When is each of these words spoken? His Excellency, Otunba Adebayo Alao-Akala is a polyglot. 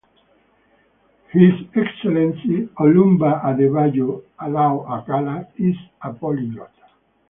His 1.31 1.51
Excellency, 1.75 2.67
Otunba 2.79 3.43
Adebayo 3.43 4.23
Alao-Akala 4.39 5.47
is 5.59 5.75
a 6.01 6.11
polyglot. 6.11 6.73